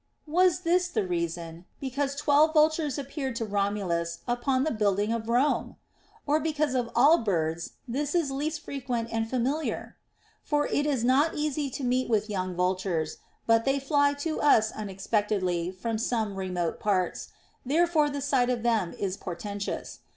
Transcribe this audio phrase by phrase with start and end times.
[0.25, 5.75] Was this the reason, because twelve vultures appeared to Romulus upon the building of Rome?
[6.25, 9.97] Or because of all birds this is least frequent and familiar?
[10.41, 14.71] For it is not easy to meet with young vultures, but they fly to us
[14.71, 17.29] unexpectedly from some remote parts;
[17.63, 19.99] therefore the sight of them is portentous.